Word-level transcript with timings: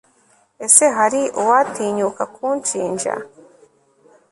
ese 0.65 0.85
hari 0.97 1.21
uwatinyuka 1.41 2.23
kunshinja 2.35 3.13